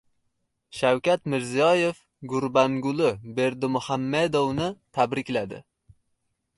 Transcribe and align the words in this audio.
Shavkat 0.77 1.27
Mirziyoyev 1.33 2.01
Gurbanguli 2.33 3.11
Berdimuhamedovni 3.37 4.69
tabrikladi 4.99 5.63